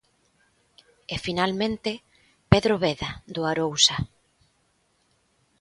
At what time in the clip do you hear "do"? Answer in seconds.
3.33-3.41